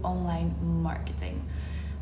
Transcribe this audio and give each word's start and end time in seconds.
online 0.00 0.48
marketing. 0.82 1.34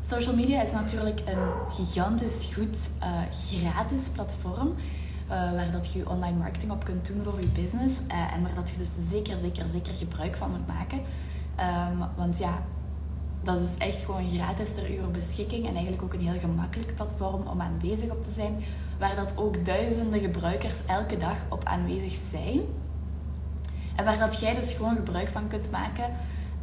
Social 0.05 0.35
media 0.35 0.61
is 0.61 0.71
natuurlijk 0.71 1.19
een 1.25 1.73
gigantisch 1.73 2.53
goed 2.53 2.77
uh, 3.03 3.21
gratis 3.31 4.09
platform. 4.09 4.67
Uh, 4.67 5.35
waar 5.51 5.71
dat 5.71 5.93
je 5.93 6.09
online 6.09 6.37
marketing 6.37 6.71
op 6.71 6.83
kunt 6.83 7.07
doen 7.07 7.23
voor 7.23 7.39
je 7.39 7.47
business. 7.47 7.93
Uh, 8.07 8.33
en 8.33 8.41
waar 8.41 8.55
dat 8.55 8.69
je 8.69 8.77
dus 8.77 8.89
zeker, 9.11 9.37
zeker, 9.41 9.65
zeker 9.71 9.93
gebruik 9.93 10.35
van 10.35 10.51
moet 10.51 10.67
maken. 10.67 10.97
Um, 11.59 12.07
want 12.15 12.37
ja, 12.37 12.61
dat 13.43 13.55
is 13.59 13.69
dus 13.69 13.77
echt 13.77 14.03
gewoon 14.03 14.29
gratis 14.29 14.73
ter 14.73 14.85
uw 14.89 15.11
beschikking. 15.11 15.67
En 15.67 15.73
eigenlijk 15.73 16.03
ook 16.03 16.13
een 16.13 16.27
heel 16.27 16.39
gemakkelijk 16.39 16.95
platform 16.95 17.47
om 17.47 17.61
aanwezig 17.61 18.09
op 18.09 18.23
te 18.23 18.31
zijn. 18.31 18.63
Waar 18.99 19.15
dat 19.15 19.33
ook 19.35 19.65
duizenden 19.65 20.19
gebruikers 20.19 20.75
elke 20.85 21.17
dag 21.17 21.37
op 21.49 21.63
aanwezig 21.65 22.19
zijn. 22.31 22.59
En 23.95 24.05
waar 24.05 24.19
dat 24.19 24.39
jij 24.39 24.55
dus 24.55 24.73
gewoon 24.73 24.95
gebruik 24.95 25.27
van 25.27 25.47
kunt 25.47 25.71
maken. 25.71 26.11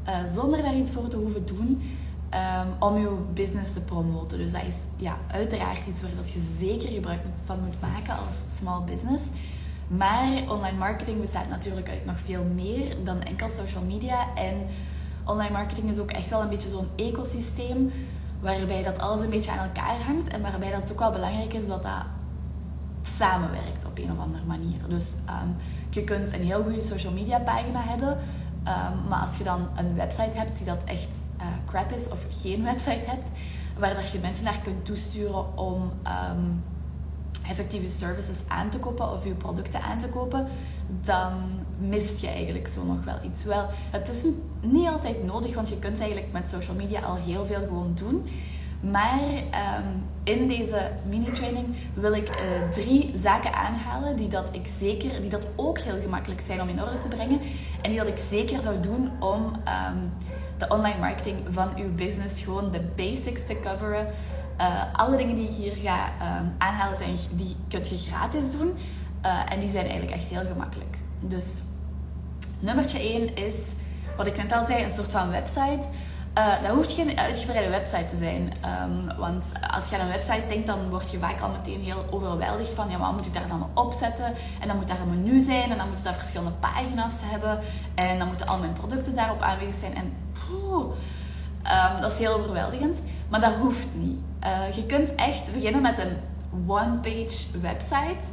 Uh, 0.06 0.34
zonder 0.34 0.62
daar 0.62 0.76
iets 0.76 0.92
voor 0.92 1.08
te 1.08 1.16
hoeven 1.16 1.46
doen. 1.46 1.82
Um, 2.34 2.88
om 2.88 2.98
je 2.98 3.16
business 3.34 3.72
te 3.72 3.80
promoten. 3.80 4.38
Dus 4.38 4.52
dat 4.52 4.62
is 4.66 4.74
ja, 4.96 5.16
uiteraard 5.26 5.86
iets 5.86 6.02
waar 6.02 6.10
dat 6.16 6.30
je 6.30 6.54
zeker 6.58 6.88
gebruik 6.88 7.20
van 7.44 7.60
moet 7.64 7.80
maken 7.80 8.16
als 8.16 8.34
small 8.58 8.82
business. 8.84 9.22
Maar 9.86 10.28
online 10.48 10.78
marketing 10.78 11.20
bestaat 11.20 11.48
natuurlijk 11.48 11.88
uit 11.88 12.04
nog 12.04 12.18
veel 12.24 12.44
meer 12.54 12.96
dan 13.04 13.22
enkel 13.22 13.50
social 13.50 13.82
media. 13.82 14.34
En 14.34 14.66
online 15.24 15.52
marketing 15.52 15.90
is 15.90 15.98
ook 15.98 16.10
echt 16.10 16.30
wel 16.30 16.42
een 16.42 16.48
beetje 16.48 16.68
zo'n 16.68 16.88
ecosysteem 16.96 17.92
waarbij 18.40 18.82
dat 18.82 18.98
alles 18.98 19.20
een 19.20 19.30
beetje 19.30 19.50
aan 19.50 19.66
elkaar 19.66 20.00
hangt 20.00 20.28
en 20.28 20.42
waarbij 20.42 20.70
dat 20.70 20.92
ook 20.92 20.98
wel 20.98 21.12
belangrijk 21.12 21.52
is 21.52 21.66
dat 21.66 21.82
dat 21.82 22.04
samenwerkt 23.02 23.84
op 23.86 23.98
een 23.98 24.12
of 24.12 24.18
andere 24.18 24.44
manier. 24.44 24.78
Dus 24.88 25.14
um, 25.42 25.56
je 25.90 26.04
kunt 26.04 26.32
een 26.32 26.44
heel 26.44 26.62
goede 26.62 26.82
social 26.82 27.12
media 27.12 27.38
pagina 27.38 27.82
hebben, 27.82 28.18
um, 28.66 29.08
maar 29.08 29.20
als 29.26 29.36
je 29.36 29.44
dan 29.44 29.68
een 29.76 29.94
website 29.94 30.38
hebt 30.38 30.56
die 30.56 30.66
dat 30.66 30.84
echt 30.84 31.08
uh, 31.40 31.46
crap 31.66 31.92
is 31.92 32.08
of 32.08 32.18
geen 32.30 32.64
website 32.72 33.04
hebt, 33.06 33.28
waar 33.78 33.94
dat 33.94 34.10
je 34.10 34.18
mensen 34.18 34.44
naar 34.44 34.60
kunt 34.62 34.84
toesturen 34.84 35.58
om 35.58 35.92
um, 36.32 36.62
effectieve 37.48 37.98
services 37.98 38.36
aan 38.48 38.68
te 38.68 38.78
kopen 38.78 39.12
of 39.12 39.24
je 39.24 39.34
producten 39.34 39.82
aan 39.82 39.98
te 39.98 40.08
kopen, 40.08 40.48
dan 41.02 41.32
mist 41.78 42.20
je 42.20 42.26
eigenlijk 42.26 42.68
zo 42.68 42.84
nog 42.84 43.04
wel 43.04 43.18
iets. 43.24 43.44
Wel, 43.44 43.68
het 43.90 44.08
is 44.08 44.16
niet 44.60 44.88
altijd 44.88 45.24
nodig, 45.24 45.54
want 45.54 45.68
je 45.68 45.78
kunt 45.78 46.00
eigenlijk 46.00 46.32
met 46.32 46.50
social 46.50 46.76
media 46.76 47.00
al 47.00 47.14
heel 47.14 47.46
veel 47.46 47.60
gewoon 47.66 47.92
doen. 47.94 48.26
Maar 48.80 49.20
um, 49.20 50.04
in 50.24 50.48
deze 50.48 50.90
mini-training 51.08 51.66
wil 51.94 52.12
ik 52.12 52.28
uh, 52.28 52.70
drie 52.72 53.12
zaken 53.16 53.54
aanhalen 53.54 54.16
die 54.16 54.28
dat 54.28 54.48
ik 54.52 54.66
zeker, 54.78 55.20
die 55.20 55.30
dat 55.30 55.48
ook 55.56 55.78
heel 55.78 56.00
gemakkelijk 56.00 56.40
zijn 56.40 56.60
om 56.60 56.68
in 56.68 56.82
orde 56.82 56.98
te 56.98 57.08
brengen. 57.08 57.40
En 57.82 57.90
die 57.90 57.98
dat 57.98 58.08
ik 58.08 58.18
zeker 58.18 58.60
zou 58.60 58.80
doen 58.80 59.10
om 59.20 59.44
um, 59.44 60.12
de 60.58 60.68
online 60.68 60.98
marketing 60.98 61.36
van 61.50 61.68
uw 61.76 61.94
business 61.94 62.42
gewoon 62.42 62.70
de 62.70 62.80
basics 62.96 63.46
te 63.46 63.60
coveren. 63.60 64.06
Uh, 64.60 64.82
alle 64.92 65.16
dingen 65.16 65.34
die 65.34 65.48
ik 65.48 65.54
hier 65.54 65.76
ga 65.82 66.08
um, 66.40 66.54
aanhalen, 66.58 66.98
zijn, 66.98 67.16
die 67.30 67.56
kunt 67.68 67.88
je 67.88 67.96
gratis 67.96 68.50
doen. 68.50 68.74
Uh, 69.24 69.52
en 69.52 69.60
die 69.60 69.70
zijn 69.70 69.86
eigenlijk 69.86 70.14
echt 70.14 70.28
heel 70.28 70.46
gemakkelijk. 70.46 70.98
Dus 71.20 71.62
nummertje 72.58 72.98
1 72.98 73.36
is, 73.36 73.54
wat 74.16 74.26
ik 74.26 74.36
net 74.36 74.52
al 74.52 74.64
zei, 74.64 74.84
een 74.84 74.92
soort 74.92 75.10
van 75.10 75.30
website. 75.30 75.88
Uh, 76.38 76.62
dat 76.62 76.74
hoeft 76.74 76.92
geen 76.92 77.18
uitgebreide 77.18 77.70
website 77.70 78.04
te 78.04 78.16
zijn. 78.16 78.52
Um, 78.82 79.18
want 79.18 79.44
als 79.74 79.88
je 79.88 79.94
aan 79.94 80.00
een 80.00 80.12
website 80.12 80.44
denkt, 80.48 80.66
dan 80.66 80.88
word 80.88 81.10
je 81.10 81.18
vaak 81.18 81.40
al 81.40 81.50
meteen 81.50 81.80
heel 81.80 82.04
overweldigd 82.10 82.74
van 82.74 82.90
ja, 82.90 82.98
wat 82.98 83.12
moet 83.12 83.26
ik 83.26 83.34
daar 83.34 83.48
dan 83.48 83.70
op 83.74 83.92
zetten? 83.92 84.34
En 84.60 84.68
dan 84.68 84.76
moet 84.76 84.88
daar 84.88 85.00
een 85.00 85.22
menu 85.22 85.40
zijn 85.40 85.70
en 85.70 85.76
dan 85.76 85.88
moet 85.88 86.04
daar 86.04 86.14
verschillende 86.14 86.52
pagina's 86.60 87.12
hebben. 87.22 87.58
En 87.94 88.18
dan 88.18 88.28
moeten 88.28 88.46
al 88.46 88.58
mijn 88.58 88.72
producten 88.72 89.14
daarop 89.14 89.40
aanwezig 89.40 89.80
zijn. 89.80 89.94
En 89.94 90.12
poeh, 90.32 90.84
um, 91.94 92.00
dat 92.00 92.12
is 92.12 92.18
heel 92.18 92.34
overweldigend. 92.34 92.98
Maar 93.28 93.40
dat 93.40 93.54
hoeft 93.54 93.88
niet. 93.92 94.20
Uh, 94.44 94.72
je 94.72 94.86
kunt 94.86 95.14
echt 95.14 95.52
beginnen 95.52 95.82
met 95.82 95.98
een 95.98 96.16
one-page 96.66 97.60
website. 97.60 98.24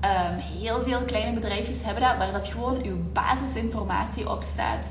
Um, 0.00 0.38
heel 0.38 0.82
veel 0.82 1.00
kleine 1.00 1.32
bedrijfjes 1.32 1.82
hebben 1.82 2.02
dat, 2.02 2.16
waar 2.16 2.32
dat 2.32 2.48
gewoon 2.48 2.82
uw 2.82 2.96
basisinformatie 3.12 4.30
op 4.30 4.42
staat. 4.42 4.90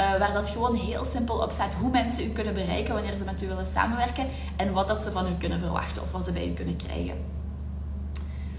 Uh, 0.00 0.18
waar 0.18 0.32
dat 0.32 0.48
gewoon 0.48 0.74
heel 0.74 1.04
simpel 1.04 1.38
op 1.38 1.50
staat 1.50 1.74
hoe 1.74 1.90
mensen 1.90 2.24
u 2.24 2.28
kunnen 2.28 2.54
bereiken 2.54 2.94
wanneer 2.94 3.16
ze 3.16 3.24
met 3.24 3.42
u 3.42 3.46
willen 3.46 3.66
samenwerken 3.74 4.26
en 4.56 4.72
wat 4.72 4.88
dat 4.88 5.02
ze 5.02 5.12
van 5.12 5.26
u 5.26 5.34
kunnen 5.38 5.60
verwachten 5.60 6.02
of 6.02 6.12
wat 6.12 6.24
ze 6.24 6.32
bij 6.32 6.48
u 6.48 6.52
kunnen 6.52 6.76
krijgen. 6.76 7.14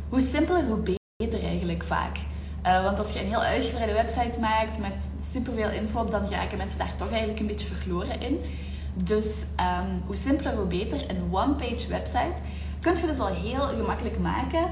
Hoe 0.09 0.19
simpeler, 0.19 0.65
hoe 0.65 0.97
beter 1.17 1.43
eigenlijk 1.43 1.83
vaak. 1.83 2.17
Uh, 2.65 2.83
want 2.83 2.99
als 2.99 3.11
je 3.13 3.19
een 3.19 3.27
heel 3.27 3.41
uitgebreide 3.41 3.93
website 3.93 4.39
maakt 4.39 4.77
met 4.79 4.93
superveel 5.31 5.69
info 5.69 6.05
dan 6.05 6.29
raken 6.29 6.57
mensen 6.57 6.77
daar 6.77 6.95
toch 6.95 7.09
eigenlijk 7.09 7.39
een 7.39 7.47
beetje 7.47 7.67
verloren 7.67 8.21
in. 8.21 8.39
Dus 8.93 9.27
um, 9.27 10.03
hoe 10.05 10.15
simpeler, 10.15 10.55
hoe 10.55 10.65
beter. 10.65 11.09
Een 11.09 11.27
one-page 11.31 11.87
website 11.87 12.35
kun 12.79 12.95
je 12.95 13.07
dus 13.07 13.19
al 13.19 13.33
heel 13.33 13.61
gemakkelijk 13.61 14.19
maken 14.19 14.69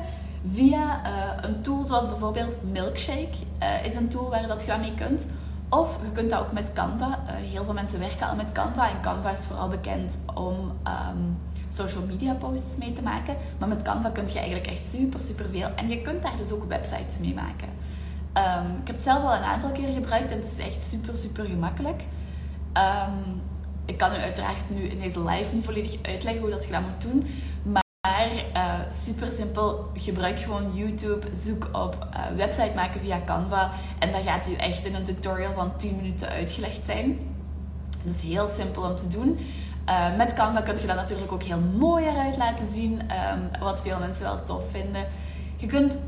via 0.53 1.01
uh, 1.05 1.49
een 1.49 1.61
tool 1.61 1.83
zoals 1.83 2.09
bijvoorbeeld 2.09 2.57
Milkshake. 2.71 3.35
Is 3.83 3.95
een 3.95 4.09
tool 4.09 4.29
waar 4.29 4.47
dat 4.47 4.61
je 4.61 4.67
dat 4.67 4.79
mee 4.79 4.93
kunt. 4.95 5.27
Of 5.69 5.99
je 6.03 6.11
kunt 6.11 6.29
dat 6.29 6.39
ook 6.39 6.51
met 6.51 6.73
Canva. 6.73 7.19
Uh, 7.23 7.31
heel 7.51 7.63
veel 7.63 7.73
mensen 7.73 7.99
werken 7.99 8.29
al 8.29 8.35
met 8.35 8.51
Canva. 8.51 8.89
En 8.89 9.01
Canva 9.01 9.31
is 9.31 9.45
vooral 9.45 9.69
bekend 9.69 10.17
om 10.33 10.55
um, 10.87 11.37
social 11.69 12.03
media 12.05 12.33
posts 12.33 12.77
mee 12.77 12.93
te 12.93 13.01
maken. 13.01 13.35
Maar 13.59 13.67
met 13.67 13.81
Canva 13.81 14.09
kun 14.09 14.27
je 14.27 14.37
eigenlijk 14.37 14.67
echt 14.67 14.91
super, 14.91 15.21
super 15.21 15.45
veel. 15.51 15.67
En 15.75 15.89
je 15.89 16.01
kunt 16.01 16.23
daar 16.23 16.37
dus 16.37 16.51
ook 16.51 16.65
websites 16.67 17.17
mee 17.19 17.33
maken. 17.33 17.67
Um, 18.37 18.71
ik 18.81 18.87
heb 18.87 18.95
het 18.95 19.03
zelf 19.03 19.23
al 19.23 19.35
een 19.35 19.43
aantal 19.43 19.71
keer 19.71 19.93
gebruikt 19.93 20.31
en 20.31 20.37
het 20.37 20.53
is 20.57 20.65
echt 20.65 20.83
super, 20.83 21.17
super 21.17 21.45
gemakkelijk. 21.45 22.03
Um, 22.73 23.41
ik 23.85 23.97
kan 23.97 24.11
u 24.11 24.17
uiteraard 24.17 24.69
nu 24.69 24.81
in 24.81 24.99
deze 24.99 25.23
live 25.23 25.55
niet 25.55 25.65
volledig 25.65 25.97
uitleggen 26.01 26.41
hoe 26.41 26.51
dat 26.51 26.65
je 26.65 26.71
dat 26.71 26.81
moet 26.81 27.01
doen. 27.11 27.27
Maar 28.05 28.31
uh, 28.55 28.73
super 29.03 29.27
simpel, 29.37 29.89
gebruik 29.93 30.39
gewoon 30.39 30.75
YouTube, 30.75 31.27
zoek 31.45 31.69
op 31.71 32.07
uh, 32.13 32.37
website 32.37 32.71
maken 32.75 33.01
via 33.01 33.21
Canva 33.25 33.71
en 33.99 34.11
dat 34.11 34.21
gaat 34.25 34.47
u 34.47 34.53
echt 34.53 34.85
in 34.85 34.95
een 34.95 35.03
tutorial 35.03 35.53
van 35.53 35.77
10 35.77 35.95
minuten 35.95 36.29
uitgelegd 36.29 36.85
zijn. 36.85 37.19
Dat 38.03 38.15
is 38.15 38.21
heel 38.21 38.47
simpel 38.57 38.83
om 38.83 38.95
te 38.95 39.07
doen. 39.07 39.39
Uh, 39.89 40.17
met 40.17 40.33
Canva 40.33 40.61
kun 40.61 40.77
je 40.77 40.87
dat 40.87 40.95
natuurlijk 40.95 41.31
ook 41.31 41.43
heel 41.43 41.59
mooi 41.59 42.05
eruit 42.05 42.37
laten 42.37 42.73
zien, 42.73 43.01
um, 43.33 43.49
wat 43.59 43.81
veel 43.81 43.99
mensen 43.99 44.23
wel 44.23 44.43
tof 44.43 44.63
vinden. 44.71 45.05
Je 45.55 45.67
kunt 45.67 45.99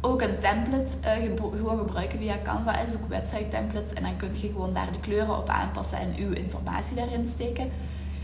ook 0.00 0.22
een 0.22 0.38
template 0.40 1.20
gewoon 1.56 1.78
gebruiken 1.78 2.18
via 2.18 2.36
Canva, 2.42 2.86
zoek 2.86 3.08
website 3.08 3.48
templates 3.48 3.92
en 3.92 4.02
dan 4.02 4.16
kun 4.16 4.40
je 4.40 4.48
gewoon 4.48 4.74
daar 4.74 4.92
de 4.92 5.00
kleuren 5.00 5.38
op 5.38 5.48
aanpassen 5.48 5.98
en 5.98 6.14
uw 6.16 6.32
informatie 6.32 6.96
daarin 6.96 7.26
steken. 7.26 7.70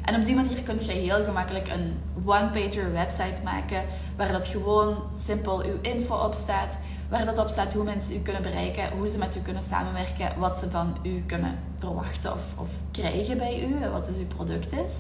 En 0.05 0.21
op 0.21 0.27
die 0.27 0.35
manier 0.35 0.63
kun 0.63 0.79
je 0.79 0.93
heel 0.93 1.25
gemakkelijk 1.25 1.69
een 1.69 2.03
one-pager 2.25 2.93
website 2.93 3.43
maken 3.45 3.85
waar 4.17 4.33
dat 4.33 4.47
gewoon 4.47 4.97
simpel 5.27 5.63
uw 5.65 5.79
info 5.81 6.15
op 6.17 6.35
staat, 6.35 6.79
waar 7.09 7.25
dat 7.25 7.39
op 7.39 7.49
staat 7.49 7.75
hoe 7.75 7.85
mensen 7.85 8.17
u 8.17 8.19
kunnen 8.19 8.43
bereiken, 8.43 8.91
hoe 8.99 9.09
ze 9.09 9.19
met 9.19 9.37
u 9.37 9.41
kunnen 9.41 9.63
samenwerken, 9.63 10.39
wat 10.39 10.59
ze 10.59 10.71
van 10.71 10.97
u 11.03 11.23
kunnen 11.27 11.59
verwachten 11.79 12.33
of, 12.33 12.43
of 12.57 12.69
krijgen 12.91 13.39
bij 13.39 13.69
u, 13.69 13.89
wat 13.91 14.07
dus 14.07 14.17
uw 14.17 14.27
product 14.27 14.73
is. 14.73 14.95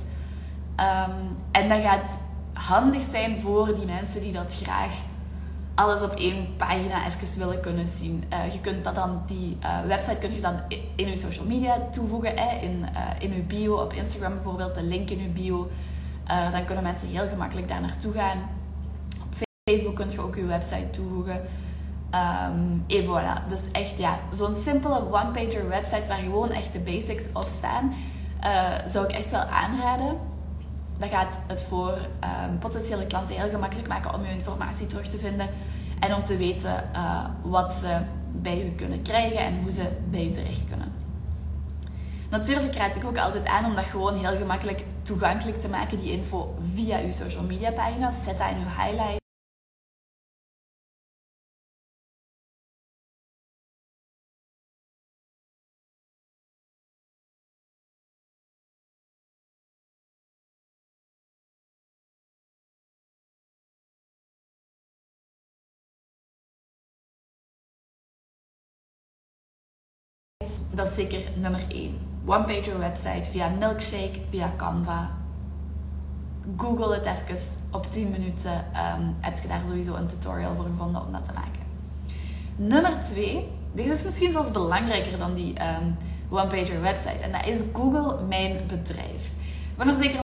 Um, 0.76 1.36
en 1.50 1.68
dat 1.68 1.80
gaat 1.82 2.18
handig 2.52 3.02
zijn 3.10 3.40
voor 3.40 3.74
die 3.74 3.86
mensen 3.86 4.20
die 4.20 4.32
dat 4.32 4.54
graag 4.62 4.92
alles 5.74 6.02
op 6.02 6.10
één 6.10 6.56
pagina 6.56 7.06
even 7.06 7.38
willen 7.38 7.60
kunnen 7.60 7.86
zien. 7.86 8.24
Uh, 8.32 8.52
je 8.52 8.60
kunt 8.60 8.84
dat 8.84 8.94
dan, 8.94 9.22
die 9.26 9.56
uh, 9.62 9.80
website 9.86 10.16
kun 10.16 10.34
je 10.34 10.40
dan 10.40 10.54
in 10.96 11.08
je 11.08 11.16
social 11.16 11.46
media 11.46 11.78
toevoegen, 11.92 12.36
hè, 12.36 12.58
in, 12.60 12.86
uh, 12.92 13.00
in 13.18 13.34
je 13.34 13.40
bio, 13.40 13.76
op 13.76 13.92
Instagram 13.92 14.34
bijvoorbeeld, 14.34 14.74
de 14.74 14.82
link 14.82 15.10
in 15.10 15.22
je 15.22 15.28
bio. 15.28 15.70
dan 16.52 16.64
kunnen 16.64 16.84
mensen 16.84 17.08
heel 17.08 17.28
gemakkelijk 17.28 17.68
daar 17.68 17.80
naartoe 17.80 18.12
gaan. 18.12 18.38
Op 19.22 19.34
Facebook 19.70 19.94
kun 19.94 20.10
je 20.10 20.20
ook 20.20 20.36
je 20.36 20.44
website 20.44 20.90
toevoegen. 20.90 21.40
Um, 22.50 22.84
en 22.86 23.04
voilà. 23.04 23.48
Dus 23.48 23.60
echt 23.72 23.98
ja, 23.98 24.18
zo'n 24.32 24.56
simpele 24.64 24.98
one-pager 25.12 25.68
website 25.68 26.06
waar 26.08 26.18
gewoon 26.18 26.50
echt 26.50 26.72
de 26.72 26.78
basics 26.78 27.24
op 27.32 27.42
staan, 27.42 27.94
zou 28.92 29.04
ik 29.04 29.12
echt 29.12 29.30
wel 29.30 29.40
aanraden 29.40 30.16
dat 30.98 31.08
gaat 31.08 31.38
het 31.46 31.62
voor 31.62 31.98
um, 32.48 32.58
potentiële 32.58 33.06
klanten 33.06 33.34
heel 33.34 33.50
gemakkelijk 33.50 33.88
maken 33.88 34.14
om 34.14 34.24
je 34.24 34.32
informatie 34.32 34.86
terug 34.86 35.08
te 35.08 35.18
vinden 35.18 35.48
en 36.00 36.14
om 36.14 36.24
te 36.24 36.36
weten 36.36 36.90
uh, 36.94 37.24
wat 37.42 37.72
ze 37.72 37.98
bij 38.32 38.66
u 38.66 38.70
kunnen 38.70 39.02
krijgen 39.02 39.38
en 39.38 39.60
hoe 39.62 39.70
ze 39.70 39.88
bij 40.10 40.26
u 40.26 40.30
terecht 40.30 40.68
kunnen. 40.68 40.92
Natuurlijk 42.30 42.74
raad 42.74 42.96
ik 42.96 43.04
ook 43.04 43.18
altijd 43.18 43.46
aan 43.46 43.64
om 43.64 43.74
dat 43.74 43.84
gewoon 43.84 44.18
heel 44.18 44.38
gemakkelijk 44.38 44.84
toegankelijk 45.02 45.60
te 45.60 45.68
maken, 45.68 46.00
die 46.00 46.12
info 46.12 46.54
via 46.74 47.00
uw 47.00 47.10
social 47.10 47.42
media 47.42 47.70
pagina's. 47.70 48.24
Zet 48.24 48.38
dat 48.38 48.50
in 48.50 48.56
uw 48.56 48.82
highlight. 48.82 49.23
Dat 70.70 70.86
is 70.88 70.94
zeker 70.94 71.20
nummer 71.34 71.64
één. 71.68 71.98
one-pager 72.24 72.78
website, 72.78 73.30
via 73.30 73.48
Milkshake, 73.48 74.20
via 74.30 74.52
Canva. 74.56 75.10
Google 76.56 76.94
het 76.94 77.06
even 77.06 77.38
op 77.70 77.92
10 77.92 78.10
minuten. 78.10 78.52
Um, 78.52 79.16
heb 79.20 79.38
je 79.38 79.48
daar 79.48 79.60
sowieso 79.68 79.94
een 79.94 80.06
tutorial 80.06 80.54
voor 80.54 80.64
gevonden 80.64 81.06
om 81.06 81.12
dat 81.12 81.24
te 81.24 81.32
maken. 81.32 81.62
Nummer 82.56 82.92
2, 83.04 83.48
deze 83.72 83.92
is 83.92 84.02
misschien 84.02 84.32
zelfs 84.32 84.50
belangrijker 84.50 85.18
dan 85.18 85.34
die 85.34 85.54
um, 85.80 85.96
one-pager 86.30 86.80
website. 86.80 87.22
En 87.22 87.32
dat 87.32 87.46
is 87.46 87.60
Google 87.72 88.24
Mijn 88.24 88.56
Bedrijf. 88.66 89.24
Ik 89.70 89.76
ben 89.76 89.88
er 89.88 90.02
zeker 90.02 90.23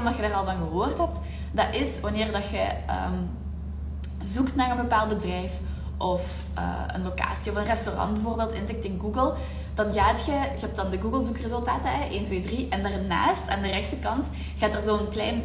dat 0.00 0.16
je 0.16 0.22
er 0.22 0.32
al 0.32 0.44
van 0.44 0.56
gehoord 0.56 0.98
hebt, 0.98 1.18
dat 1.50 1.66
is 1.72 2.00
wanneer 2.00 2.32
dat 2.32 2.48
je 2.48 2.68
um, 3.08 3.30
zoekt 4.24 4.54
naar 4.54 4.70
een 4.70 4.76
bepaald 4.76 5.08
bedrijf 5.08 5.52
of 5.96 6.20
uh, 6.58 6.84
een 6.86 7.02
locatie 7.02 7.52
of 7.52 7.56
een 7.56 7.64
restaurant 7.64 8.12
bijvoorbeeld 8.12 8.52
intikt 8.52 8.84
in 8.84 8.98
Google, 9.00 9.34
dan 9.74 9.92
gaat 9.92 10.24
je, 10.24 10.32
je 10.32 10.60
hebt 10.60 10.76
dan 10.76 10.90
de 10.90 10.98
Google 10.98 11.24
zoekresultaten, 11.24 11.90
hè, 11.90 12.08
1, 12.08 12.24
2, 12.24 12.40
3, 12.40 12.68
en 12.68 12.82
daarnaast 12.82 13.48
aan 13.48 13.62
de 13.62 13.70
rechtse 13.70 13.96
kant 13.96 14.26
gaat 14.58 14.74
er 14.74 14.82
zo'n 14.82 15.08
klein 15.08 15.42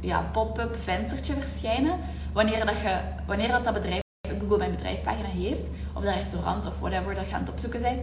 ja, 0.00 0.28
pop-up 0.32 0.76
venstertje 0.82 1.34
verschijnen 1.34 1.98
wanneer 2.32 2.66
dat, 2.66 2.80
je, 2.80 3.00
wanneer 3.26 3.48
dat, 3.48 3.64
dat 3.64 3.74
bedrijf 3.74 4.02
een 4.28 4.40
Google 4.40 4.58
Mijn 4.58 4.70
Bedrijfpagina 4.70 5.28
heeft, 5.28 5.70
of 5.94 6.02
dat 6.02 6.14
restaurant 6.14 6.66
of 6.66 6.78
whatever 6.80 7.14
dat 7.14 7.28
je 7.28 7.34
aan 7.34 7.40
het 7.40 7.50
opzoeken 7.50 7.82
bent, 7.82 8.00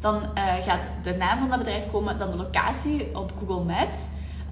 dan 0.00 0.14
uh, 0.14 0.54
gaat 0.62 0.84
de 1.02 1.14
naam 1.14 1.38
van 1.38 1.48
dat 1.48 1.58
bedrijf 1.58 1.90
komen, 1.90 2.18
dan 2.18 2.30
de 2.30 2.36
locatie 2.36 3.16
op 3.16 3.32
Google 3.38 3.64
Maps 3.64 3.98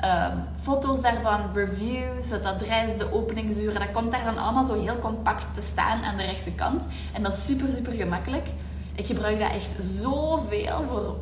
um, 0.05 0.45
foto's 0.63 1.01
daarvan, 1.01 1.41
reviews, 1.55 2.31
het 2.31 2.45
adres, 2.45 2.99
de 2.99 3.13
openingsuren. 3.13 3.81
Dat 3.81 3.91
komt 3.91 4.13
daar 4.13 4.25
dan 4.25 4.39
allemaal 4.39 4.65
zo 4.65 4.83
heel 4.83 4.99
compact 4.99 5.55
te 5.55 5.63
staan 5.63 6.03
aan 6.03 6.17
de 6.17 6.25
rechtse 6.25 6.53
kant. 6.53 6.87
En 7.13 7.23
dat 7.23 7.33
is 7.33 7.45
super, 7.45 7.73
super 7.73 7.93
gemakkelijk. 7.93 8.49
Ik 8.95 9.07
gebruik 9.07 9.39
dat 9.39 9.51
echt 9.51 9.87
zoveel 9.87 10.85
voor 10.89 11.17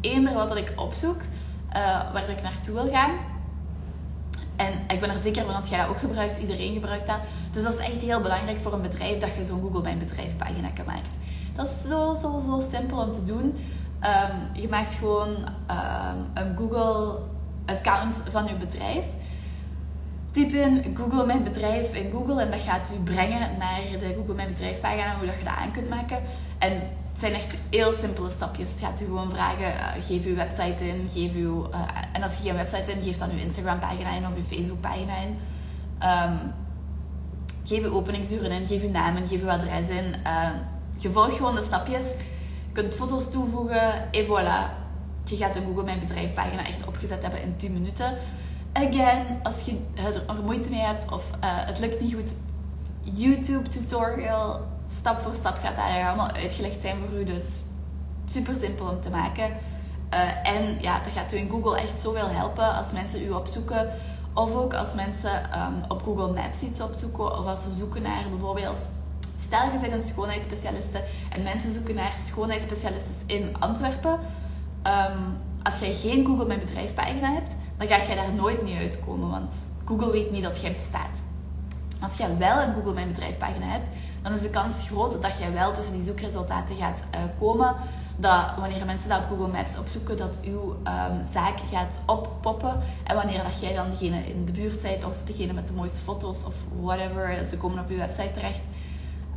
eender 0.00 0.34
wat 0.34 0.56
ik 0.56 0.72
opzoek, 0.76 1.20
uh, 1.20 2.12
waar 2.12 2.28
ik 2.28 2.42
naartoe 2.42 2.74
wil 2.74 2.90
gaan. 2.90 3.10
En 4.56 4.72
ik 4.88 5.00
ben 5.00 5.10
er 5.10 5.18
zeker 5.18 5.44
van 5.44 5.52
dat 5.52 5.68
jij 5.68 5.78
dat 5.78 5.88
ook 5.88 5.98
gebruikt. 5.98 6.38
Iedereen 6.38 6.72
gebruikt 6.72 7.06
dat. 7.06 7.18
Dus 7.50 7.62
dat 7.62 7.72
is 7.72 7.78
echt 7.78 8.02
heel 8.02 8.20
belangrijk 8.20 8.60
voor 8.60 8.72
een 8.72 8.82
bedrijf 8.82 9.20
dat 9.20 9.34
je 9.36 9.44
zo'n 9.44 9.60
Google 9.60 9.82
Mijn 9.82 9.98
Bedrijf 9.98 10.36
pagina 10.36 10.68
maakt. 10.86 11.16
Dat 11.54 11.66
is 11.66 11.90
zo, 11.90 12.14
zo, 12.14 12.42
zo 12.46 12.62
simpel 12.70 12.98
om 12.98 13.12
te 13.12 13.24
doen. 13.24 13.44
Um, 14.02 14.62
je 14.62 14.68
maakt 14.68 14.94
gewoon 14.94 15.28
um, 15.30 16.30
een 16.34 16.56
Google 16.56 17.18
account 17.76 18.22
van 18.30 18.48
uw 18.48 18.56
bedrijf. 18.56 19.04
Typ 20.30 20.52
in 20.52 20.96
Google 20.96 21.26
Mijn 21.26 21.44
Bedrijf 21.44 21.94
in 21.94 22.10
Google 22.10 22.42
en 22.42 22.50
dat 22.50 22.60
gaat 22.60 22.92
u 22.94 23.02
brengen 23.02 23.40
naar 23.58 23.80
de 24.00 24.14
Google 24.16 24.34
Mijn 24.34 24.48
Bedrijf 24.48 24.80
pagina, 24.80 25.16
hoe 25.16 25.26
dat 25.26 25.38
je 25.38 25.44
dat 25.44 25.54
aan 25.54 25.72
kunt 25.72 25.88
maken. 25.88 26.18
En 26.58 26.72
het 27.10 27.18
zijn 27.18 27.32
echt 27.32 27.56
heel 27.70 27.92
simpele 27.92 28.30
stapjes. 28.30 28.70
Het 28.70 28.80
gaat 28.80 29.00
u 29.00 29.04
gewoon 29.04 29.30
vragen, 29.30 29.66
uh, 29.66 30.04
geef 30.06 30.24
uw 30.24 30.34
website 30.34 30.88
in, 30.88 31.08
geef 31.12 31.34
uw... 31.34 31.68
Uh, 31.70 31.84
en 32.12 32.22
als 32.22 32.36
je 32.36 32.42
geen 32.42 32.54
website 32.54 32.92
in, 32.92 33.02
geef 33.02 33.18
dan 33.18 33.30
uw 33.30 33.38
Instagram 33.38 33.78
pagina 33.78 34.10
in 34.10 34.26
of 34.26 34.34
uw 34.36 34.56
Facebook 34.56 34.80
pagina 34.80 35.12
in. 35.16 35.38
Um, 36.02 36.52
geef 37.64 37.84
uw 37.84 37.92
openingsuren 37.92 38.50
in, 38.50 38.66
geef 38.66 38.82
uw 38.82 38.90
naam 38.90 39.16
in, 39.16 39.28
geef 39.28 39.42
uw 39.42 39.50
adres 39.50 39.88
in. 39.88 40.14
Uh, 40.26 40.48
je 40.98 41.10
volgt 41.10 41.36
gewoon 41.36 41.54
de 41.54 41.62
stapjes. 41.62 42.06
Je 42.66 42.72
kunt 42.72 42.94
foto's 42.94 43.30
toevoegen 43.30 44.12
en 44.12 44.24
voilà 44.24 44.78
je 45.24 45.36
gaat 45.36 45.56
een 45.56 45.64
Google 45.64 45.84
Mijn 45.84 46.00
Bedrijf 46.00 46.34
pagina 46.34 46.66
echt 46.66 46.86
opgezet 46.86 47.22
hebben 47.22 47.42
in 47.42 47.56
10 47.56 47.72
minuten. 47.72 48.16
Again, 48.72 49.40
als 49.42 49.54
je 49.64 49.78
er 49.94 50.44
moeite 50.44 50.70
mee 50.70 50.80
hebt 50.80 51.12
of 51.12 51.24
uh, 51.30 51.36
het 51.42 51.78
lukt 51.78 52.00
niet 52.00 52.14
goed, 52.14 52.34
YouTube 53.02 53.68
tutorial, 53.68 54.60
stap 54.98 55.20
voor 55.22 55.34
stap 55.34 55.58
gaat 55.62 55.76
dat 55.76 56.06
allemaal 56.06 56.30
uitgelegd 56.30 56.80
zijn 56.80 56.96
voor 56.98 57.18
u. 57.18 57.24
Dus 57.24 57.44
super 58.26 58.56
simpel 58.60 58.86
om 58.86 59.00
te 59.00 59.10
maken. 59.10 59.50
Uh, 60.14 60.48
en 60.48 60.80
ja, 60.80 61.00
dat 61.02 61.12
gaat 61.12 61.32
u 61.32 61.36
in 61.36 61.48
Google 61.48 61.78
echt 61.78 62.00
zoveel 62.00 62.28
helpen 62.28 62.74
als 62.74 62.92
mensen 62.92 63.24
u 63.24 63.30
opzoeken. 63.30 63.88
Of 64.34 64.54
ook 64.54 64.74
als 64.74 64.94
mensen 64.94 65.60
um, 65.60 65.82
op 65.88 66.02
Google 66.02 66.32
Maps 66.32 66.60
iets 66.60 66.80
opzoeken. 66.80 67.38
Of 67.38 67.46
als 67.46 67.62
ze 67.62 67.70
zoeken 67.70 68.02
naar 68.02 68.24
bijvoorbeeld... 68.30 68.80
Stel, 69.40 69.72
je 69.72 69.78
bent 69.78 69.92
een 69.92 70.08
schoonheidsspecialiste 70.08 71.02
en 71.30 71.42
mensen 71.42 71.72
zoeken 71.72 71.94
naar 71.94 72.12
schoonheidsspecialisten 72.26 73.14
in 73.26 73.56
Antwerpen 73.58 74.18
um, 74.86 75.36
als 75.62 75.78
jij 75.78 75.94
geen 75.94 76.26
Google 76.26 76.46
Mijn 76.46 76.60
Bedrijfpagina 76.60 77.32
hebt, 77.32 77.54
dan 77.76 77.86
ga 77.88 78.04
jij 78.04 78.14
daar 78.14 78.32
nooit 78.32 78.62
mee 78.62 78.76
uitkomen, 78.76 79.30
want 79.30 79.52
Google 79.84 80.10
weet 80.10 80.30
niet 80.30 80.42
dat 80.42 80.60
jij 80.60 80.72
bestaat. 80.72 81.22
Als 82.02 82.16
jij 82.16 82.36
wel 82.38 82.60
een 82.60 82.74
Google 82.74 82.92
Mijn 82.92 83.08
Bedrijfpagina 83.08 83.66
hebt, 83.66 83.88
dan 84.22 84.32
is 84.32 84.40
de 84.40 84.50
kans 84.50 84.88
groot 84.88 85.22
dat 85.22 85.38
jij 85.38 85.52
wel 85.52 85.72
tussen 85.72 85.94
die 85.94 86.02
zoekresultaten 86.02 86.76
gaat 86.76 86.98
uh, 87.14 87.20
komen. 87.38 87.74
Dat 88.16 88.54
wanneer 88.58 88.86
mensen 88.86 89.08
dat 89.08 89.18
op 89.18 89.28
Google 89.28 89.52
Maps 89.52 89.78
opzoeken, 89.78 90.16
dat 90.16 90.38
uw 90.44 90.70
um, 90.70 91.26
zaak 91.32 91.58
gaat 91.70 92.00
oppoppen. 92.06 92.80
En 93.04 93.14
wanneer 93.16 93.42
dat 93.42 93.60
jij 93.60 93.74
dan 93.74 93.90
degene 93.90 94.26
in 94.26 94.44
de 94.44 94.52
buurt 94.52 94.82
bent, 94.82 95.04
of 95.04 95.12
degene 95.24 95.52
met 95.52 95.66
de 95.66 95.72
mooiste 95.72 96.02
foto's, 96.02 96.44
of 96.44 96.54
whatever, 96.80 97.46
ze 97.50 97.56
komen 97.56 97.78
op 97.78 97.88
uw 97.88 97.96
website 97.96 98.30
terecht. 98.34 98.60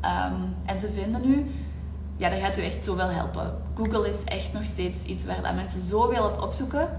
Um, 0.02 0.56
en 0.66 0.80
ze 0.80 0.92
vinden 0.92 1.30
u, 1.30 1.52
ja, 2.18 2.30
dat 2.30 2.40
gaat 2.40 2.58
u 2.58 2.62
echt 2.62 2.84
zoveel 2.84 3.10
helpen. 3.10 3.62
Google 3.76 4.10
is 4.10 4.24
echt 4.26 4.54
nog 4.54 4.66
steeds 4.66 5.06
iets 5.06 5.26
waar 5.26 5.42
dat 5.42 5.56
mensen 5.56 5.82
zoveel 5.82 6.26
op 6.26 6.42
opzoeken. 6.42 6.90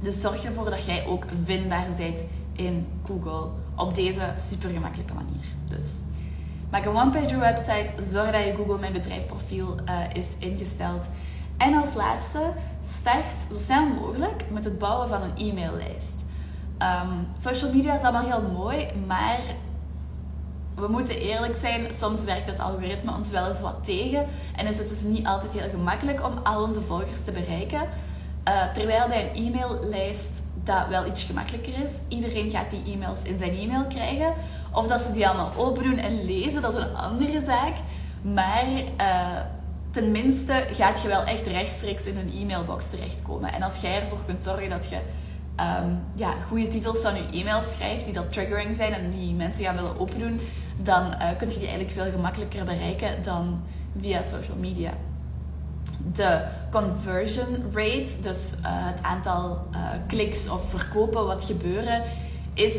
Dus 0.00 0.20
zorg 0.20 0.44
ervoor 0.44 0.70
dat 0.70 0.84
jij 0.84 1.06
ook 1.06 1.24
vindbaar 1.44 1.86
bent 1.96 2.18
in 2.52 2.86
Google 3.06 3.48
op 3.76 3.94
deze 3.94 4.32
super 4.48 4.70
gemakkelijke 4.70 5.14
manier. 5.14 5.44
Dus 5.64 5.88
maak 6.70 6.84
een 6.84 6.96
one-pager 6.96 7.38
website, 7.38 7.88
zorg 8.02 8.30
dat 8.30 8.44
je 8.44 8.54
Google 8.56 8.78
Mijn 8.78 8.92
Bedrijf 8.92 9.26
profiel 9.26 9.74
uh, 9.88 10.00
is 10.12 10.26
ingesteld. 10.38 11.06
En 11.56 11.74
als 11.74 11.94
laatste, 11.94 12.42
start 12.98 13.26
zo 13.52 13.58
snel 13.58 13.86
mogelijk 13.86 14.44
met 14.50 14.64
het 14.64 14.78
bouwen 14.78 15.08
van 15.08 15.22
een 15.22 15.36
e-maillijst. 15.36 16.24
Um, 16.78 17.26
social 17.40 17.72
media 17.72 17.94
is 17.94 18.02
allemaal 18.02 18.40
heel 18.40 18.50
mooi, 18.52 18.86
maar 19.06 19.40
we 20.80 20.88
moeten 20.88 21.20
eerlijk 21.20 21.56
zijn, 21.60 21.94
soms 21.94 22.24
werkt 22.24 22.46
het 22.46 22.60
algoritme 22.60 23.14
ons 23.16 23.30
wel 23.30 23.48
eens 23.48 23.60
wat 23.60 23.84
tegen 23.84 24.26
en 24.56 24.66
is 24.66 24.76
het 24.76 24.88
dus 24.88 25.02
niet 25.02 25.26
altijd 25.26 25.52
heel 25.52 25.70
gemakkelijk 25.70 26.24
om 26.26 26.32
al 26.42 26.62
onze 26.62 26.80
volgers 26.80 27.18
te 27.24 27.32
bereiken. 27.32 27.80
Uh, 28.48 28.72
terwijl 28.74 29.08
bij 29.08 29.30
een 29.34 29.46
e-maillijst 29.46 30.42
dat 30.64 30.88
wel 30.88 31.06
iets 31.06 31.22
gemakkelijker 31.22 31.72
is. 31.84 31.90
Iedereen 32.08 32.50
gaat 32.50 32.70
die 32.70 32.94
e-mails 32.94 33.22
in 33.22 33.38
zijn 33.38 33.58
e-mail 33.58 33.84
krijgen. 33.84 34.34
Of 34.72 34.86
dat 34.86 35.00
ze 35.00 35.12
die 35.12 35.28
allemaal 35.28 35.52
open 35.56 35.82
doen 35.82 35.98
en 35.98 36.24
lezen, 36.24 36.62
dat 36.62 36.74
is 36.74 36.82
een 36.82 36.96
andere 36.96 37.40
zaak. 37.40 37.74
Maar 38.22 38.66
uh, 39.00 39.40
tenminste 39.90 40.64
gaat 40.72 41.02
je 41.02 41.08
wel 41.08 41.24
echt 41.24 41.46
rechtstreeks 41.46 42.04
in 42.04 42.16
een 42.16 42.32
e-mailbox 42.40 42.90
terechtkomen. 42.90 43.52
En 43.52 43.62
als 43.62 43.80
jij 43.80 44.00
ervoor 44.00 44.24
kunt 44.26 44.42
zorgen 44.42 44.70
dat 44.70 44.88
je 44.88 44.98
um, 45.60 46.02
ja, 46.14 46.32
goede 46.48 46.68
titels 46.68 47.00
van 47.00 47.14
je 47.14 47.40
e-mail 47.40 47.60
schrijft, 47.74 48.04
die 48.04 48.14
dat 48.14 48.32
triggering 48.32 48.76
zijn 48.76 48.92
en 48.92 49.10
die 49.10 49.34
mensen 49.34 49.64
gaan 49.64 49.74
willen 49.74 50.00
opendoen, 50.00 50.40
dan 50.76 51.06
uh, 51.06 51.28
kun 51.38 51.48
je 51.48 51.58
die 51.58 51.68
eigenlijk 51.68 51.90
veel 51.90 52.10
gemakkelijker 52.10 52.64
bereiken 52.64 53.22
dan 53.22 53.60
via 54.00 54.24
social 54.24 54.56
media. 54.56 54.90
De 56.12 56.44
conversion 56.70 57.64
rate, 57.72 58.20
dus 58.20 58.52
uh, 58.52 58.66
het 58.66 59.02
aantal 59.02 59.66
uh, 59.72 59.78
kliks 60.06 60.48
of 60.48 60.70
verkopen 60.70 61.26
wat 61.26 61.44
gebeuren, 61.44 62.02
is, 62.54 62.74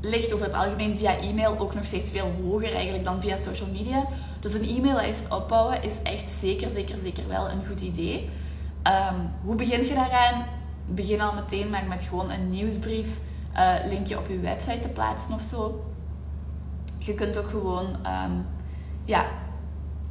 ligt 0.00 0.32
over 0.32 0.46
het 0.46 0.54
algemeen 0.54 0.98
via 0.98 1.18
e-mail 1.18 1.58
ook 1.58 1.74
nog 1.74 1.84
steeds 1.84 2.10
veel 2.10 2.30
hoger 2.42 2.74
eigenlijk 2.74 3.04
dan 3.04 3.20
via 3.20 3.36
social 3.36 3.68
media. 3.72 4.04
Dus 4.40 4.54
een 4.54 4.68
e-maillijst 4.76 5.32
opbouwen 5.34 5.82
is 5.82 5.92
echt 6.02 6.24
zeker, 6.40 6.70
zeker, 6.70 6.96
zeker 7.02 7.28
wel 7.28 7.50
een 7.50 7.66
goed 7.66 7.80
idee. 7.80 8.30
Um, 8.82 9.32
hoe 9.44 9.54
begint 9.54 9.88
je 9.88 9.94
daaraan? 9.94 10.44
Begin 10.88 11.20
al 11.20 11.34
meteen 11.34 11.70
maar 11.70 11.84
met 11.88 12.04
gewoon 12.04 12.30
een 12.30 12.50
nieuwsbrief 12.50 13.06
uh, 13.56 13.74
linkje 13.88 14.18
op 14.18 14.28
je 14.28 14.40
website 14.40 14.80
te 14.80 14.88
plaatsen 14.88 15.34
of 15.34 15.42
zo 15.42 15.88
je 17.08 17.14
kunt 17.14 17.38
ook 17.38 17.48
gewoon 17.48 17.86
um, 17.86 18.46
ja, 19.04 19.26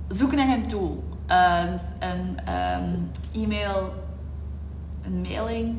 zoeken 0.07 0.37
naar 0.37 0.57
een 0.57 0.67
tool. 0.67 1.03
een, 1.27 1.79
een 1.99 2.37
um, 2.53 3.11
e-mail, 3.33 3.93
een 5.03 5.21
mailing, 5.21 5.77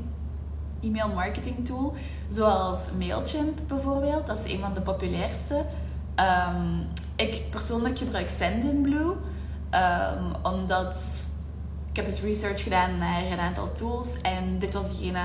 e-mail 0.81 1.09
marketing 1.09 1.67
tool. 1.67 1.95
Zoals 2.31 2.79
Mailchimp 2.99 3.59
bijvoorbeeld. 3.67 4.27
Dat 4.27 4.39
is 4.45 4.53
een 4.53 4.61
van 4.61 4.75
de 4.75 4.81
populairste. 4.81 5.65
Um, 6.17 6.87
ik 7.17 7.51
persoonlijk 7.51 7.99
gebruik 7.99 8.31
Sendinblue. 8.31 9.15
omdat 10.43 10.95
heb 11.99 12.07
eens 12.07 12.21
research 12.21 12.63
gedaan 12.63 12.99
naar 12.99 13.23
een 13.23 13.39
aantal 13.39 13.73
tools. 13.73 14.07
En 14.23 14.59
dit 14.59 14.75
was 14.75 14.89
degene 14.89 15.21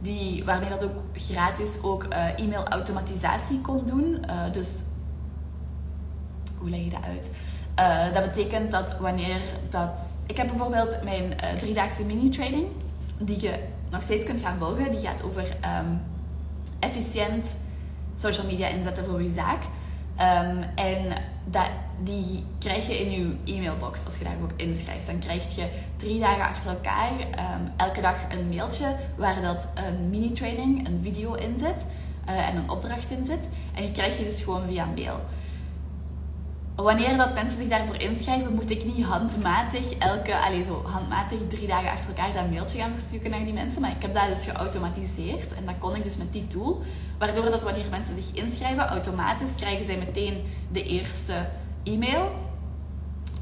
die, 0.00 0.44
waarmee 0.44 0.68
dat 0.68 0.84
ook 0.84 1.02
gratis 1.14 1.82
ook 1.82 2.04
uh, 2.04 2.38
e-mail 2.38 2.64
automatisatie 2.64 3.60
kon 3.60 3.82
doen. 3.86 4.24
Uh, 4.26 4.52
dus 4.52 4.70
hoe 6.58 6.70
leg 6.70 6.80
je 6.80 6.90
dat 6.90 7.04
uit? 7.04 7.30
Uh, 7.78 8.14
dat 8.14 8.24
betekent 8.32 8.70
dat 8.70 8.98
wanneer 8.98 9.40
dat... 9.70 10.00
Ik 10.26 10.36
heb 10.36 10.46
bijvoorbeeld 10.46 11.04
mijn 11.04 11.34
driedaagse 11.58 12.04
mini-training, 12.04 12.66
die 13.18 13.40
je 13.40 13.54
nog 13.90 14.02
steeds 14.02 14.24
kunt 14.24 14.40
gaan 14.40 14.58
volgen. 14.58 14.90
Die 14.90 15.00
gaat 15.00 15.22
over 15.22 15.42
um, 15.80 16.00
efficiënt 16.78 17.56
social 18.16 18.46
media 18.46 18.66
inzetten 18.66 19.04
voor 19.04 19.22
je 19.22 19.28
zaak. 19.30 19.62
Um, 19.62 20.62
en 20.74 21.12
dat, 21.44 21.68
die 22.02 22.44
krijg 22.58 22.86
je 22.86 22.98
in 22.98 23.10
je 23.10 23.54
e-mailbox 23.54 24.04
als 24.04 24.18
je 24.18 24.24
daarvoor 24.24 24.52
inschrijft. 24.56 25.06
Dan 25.06 25.18
krijg 25.18 25.56
je 25.56 25.68
drie 25.96 26.20
dagen 26.20 26.44
achter 26.44 26.70
elkaar 26.70 27.12
um, 27.12 27.72
elke 27.76 28.00
dag 28.00 28.16
een 28.28 28.48
mailtje 28.48 28.96
waar 29.16 29.42
dat 29.42 29.68
een 29.74 30.10
mini-training, 30.10 30.86
een 30.86 31.00
video 31.02 31.34
in 31.34 31.58
zit 31.58 31.84
uh, 32.28 32.48
en 32.48 32.56
een 32.56 32.70
opdracht 32.70 33.10
in 33.10 33.26
zit. 33.26 33.48
En 33.74 33.82
je 33.82 33.90
krijgt 33.90 34.18
je 34.18 34.24
dus 34.24 34.42
gewoon 34.42 34.66
via 34.66 34.84
mail 34.84 35.20
wanneer 36.82 37.16
dat 37.16 37.34
mensen 37.34 37.58
zich 37.58 37.68
daarvoor 37.68 38.00
inschrijven, 38.00 38.54
moet 38.54 38.70
ik 38.70 38.84
niet 38.84 39.04
handmatig 39.04 39.98
elke, 39.98 40.38
allez, 40.38 40.66
zo 40.66 40.82
handmatig 40.84 41.38
drie 41.48 41.66
dagen 41.66 41.90
achter 41.90 42.08
elkaar 42.08 42.32
dat 42.32 42.50
mailtje 42.50 42.78
gaan 42.78 42.92
versturen 42.92 43.30
naar 43.30 43.44
die 43.44 43.52
mensen. 43.52 43.80
Maar 43.80 43.90
ik 43.90 44.02
heb 44.02 44.14
dat 44.14 44.26
dus 44.28 44.44
geautomatiseerd 44.44 45.54
en 45.54 45.66
dat 45.66 45.74
kon 45.78 45.94
ik 45.94 46.02
dus 46.02 46.16
met 46.16 46.32
die 46.32 46.46
tool. 46.46 46.82
Waardoor 47.18 47.50
dat 47.50 47.62
wanneer 47.62 47.84
mensen 47.90 48.14
zich 48.22 48.44
inschrijven, 48.44 48.86
automatisch 48.86 49.54
krijgen 49.56 49.84
zij 49.84 49.96
meteen 49.96 50.42
de 50.72 50.82
eerste 50.82 51.46
e-mail 51.92 52.30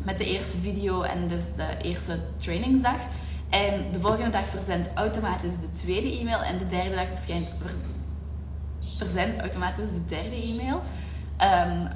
met 0.04 0.18
de 0.18 0.24
eerste 0.24 0.58
video 0.60 1.02
en 1.02 1.28
dus 1.28 1.44
de 1.56 1.76
eerste 1.82 2.20
trainingsdag. 2.36 3.00
En 3.48 3.92
de 3.92 4.00
volgende 4.00 4.30
dag 4.30 4.46
verzendt 4.46 4.88
automatisch 4.94 5.54
de 5.60 5.78
tweede 5.84 6.18
e-mail 6.18 6.42
en 6.42 6.58
de 6.58 6.66
derde 6.66 6.94
dag 6.94 7.06
verschijnt, 7.08 7.48
verzendt 8.98 9.38
automatisch 9.38 9.88
de 9.88 10.04
derde 10.04 10.42
e-mail. 10.42 10.82
Um, 11.40 11.88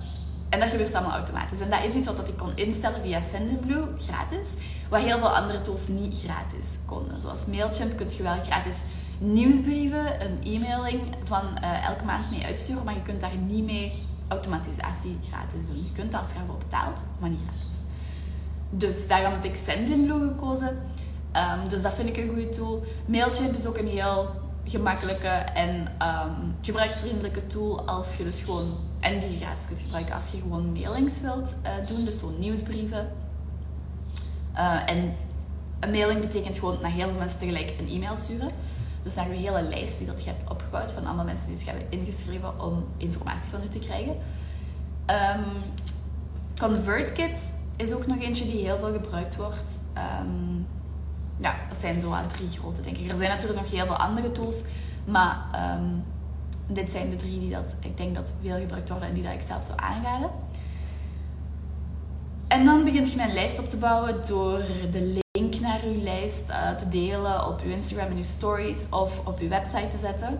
en 0.49 0.61
dat 0.61 0.69
gebeurt 0.69 0.95
allemaal 0.95 1.17
automatisch. 1.17 1.61
En 1.61 1.71
dat 1.71 1.85
is 1.85 1.95
iets 1.95 2.07
wat 2.07 2.29
ik 2.29 2.37
kon 2.37 2.57
instellen 2.57 3.01
via 3.01 3.21
Sendinblue, 3.21 3.87
gratis. 3.99 4.47
Wat 4.89 5.01
heel 5.01 5.19
veel 5.19 5.37
andere 5.37 5.63
tools 5.63 5.89
niet 5.89 6.23
gratis 6.25 6.67
konden. 6.87 7.21
Zoals 7.21 7.47
Mailchimp 7.47 7.97
kun 7.97 8.07
je 8.17 8.23
wel 8.23 8.43
gratis 8.45 8.77
nieuwsbrieven, 9.19 10.25
een 10.25 10.55
e-mailing 10.55 11.03
van 11.25 11.43
uh, 11.63 11.87
elke 11.87 12.05
maand 12.05 12.31
mee 12.31 12.45
uitsturen. 12.45 12.85
Maar 12.85 12.95
je 12.95 13.03
kunt 13.03 13.21
daar 13.21 13.37
niet 13.37 13.65
mee 13.65 13.93
automatisatie 14.31 15.19
gratis 15.29 15.67
doen. 15.67 15.85
Je 15.85 15.93
kunt 15.93 16.15
als 16.15 16.27
je 16.33 16.39
ervoor 16.39 16.59
betaalt, 16.59 16.99
maar 17.21 17.31
niet 17.31 17.43
gratis. 17.47 17.77
Dus 18.71 19.09
daarom 19.09 19.33
heb 19.33 19.45
ik 19.45 19.57
Sendinblue 19.57 20.29
gekozen. 20.29 20.79
Um, 21.37 21.69
dus 21.69 21.83
dat 21.83 21.95
vind 21.95 22.09
ik 22.09 22.17
een 22.17 22.29
goede 22.29 22.49
tool. 22.49 22.85
Mailchimp 23.07 23.55
is 23.55 23.67
ook 23.67 23.79
een 23.79 23.89
heel 23.89 24.31
gemakkelijke 24.65 25.29
en 25.29 25.81
um, 25.81 26.57
gebruiksvriendelijke 26.61 27.47
tool 27.47 27.87
als 27.87 28.17
je 28.17 28.25
dus 28.25 28.41
gewoon 28.41 28.77
en 29.01 29.21
die 29.21 29.31
je 29.31 29.37
gratis 29.37 29.67
kunt 29.67 29.81
gebruiken 29.81 30.15
als 30.15 30.31
je 30.31 30.41
gewoon 30.41 30.73
mailings 30.73 31.21
wilt 31.21 31.55
uh, 31.65 31.87
doen, 31.87 32.05
dus 32.05 32.19
zo 32.19 32.31
nieuwsbrieven. 32.39 33.13
Uh, 34.55 34.91
en 34.91 35.15
een 35.81 35.91
mailing 35.91 36.21
betekent 36.21 36.59
gewoon 36.59 36.79
naar 36.81 36.91
heel 36.91 37.09
veel 37.09 37.19
mensen 37.19 37.39
tegelijk 37.39 37.75
een 37.79 37.89
e-mail 37.89 38.17
sturen. 38.17 38.51
Dus 39.03 39.15
naar 39.15 39.29
je 39.29 39.37
hele 39.37 39.63
lijst 39.63 39.99
die 39.99 40.07
dat 40.07 40.25
je 40.25 40.31
hebt 40.31 40.51
opgebouwd 40.51 40.93
van 40.93 41.07
allemaal 41.07 41.25
mensen 41.25 41.47
die 41.47 41.57
zich 41.57 41.67
hebben 41.67 41.87
ingeschreven 41.89 42.61
om 42.61 42.85
informatie 42.97 43.51
van 43.51 43.63
u 43.63 43.69
te 43.69 43.79
krijgen. 43.79 44.17
Um, 45.07 45.45
ConvertKit 46.59 47.41
is 47.77 47.93
ook 47.93 48.07
nog 48.07 48.21
eentje 48.21 48.45
die 48.45 48.65
heel 48.65 48.79
veel 48.79 48.93
gebruikt 48.93 49.37
wordt. 49.37 49.79
Um, 50.23 50.67
ja, 51.37 51.55
dat 51.69 51.79
zijn 51.81 52.01
zo 52.01 52.15
drie 52.29 52.49
grote, 52.49 52.83
denk 52.83 52.97
ik. 52.97 53.11
Er 53.11 53.17
zijn 53.17 53.31
natuurlijk 53.31 53.61
nog 53.61 53.71
heel 53.71 53.87
veel 53.87 53.97
andere 53.97 54.33
tools, 54.33 54.57
maar 55.07 55.47
um, 55.79 56.05
dit 56.67 56.91
zijn 56.91 57.11
de 57.11 57.17
drie 57.17 57.41
die 57.41 57.51
dat, 57.51 57.75
ik 57.81 57.97
denk 57.97 58.15
dat 58.15 58.33
veel 58.43 58.59
gebruikt 58.59 58.89
worden 58.89 59.09
en 59.09 59.15
die 59.15 59.23
dat 59.23 59.33
ik 59.33 59.43
zelf 59.47 59.65
zou 59.65 59.79
aanraden. 59.81 60.31
En 62.49 62.65
dan 62.65 62.85
begint 62.85 63.11
je 63.11 63.17
mijn 63.17 63.33
lijst 63.33 63.59
op 63.59 63.71
te 63.71 63.77
bouwen 63.77 64.27
door 64.27 64.63
de 64.91 65.21
naar 65.83 65.93
uw 65.93 66.03
lijst 66.03 66.43
uh, 66.49 66.71
te 66.71 66.89
delen 66.89 67.47
op 67.47 67.61
uw 67.61 67.71
Instagram 67.71 68.11
en 68.11 68.17
uw 68.17 68.23
stories 68.23 68.79
of 68.91 69.27
op 69.27 69.39
uw 69.39 69.49
website 69.49 69.89
te 69.91 69.99
zetten. 69.99 70.39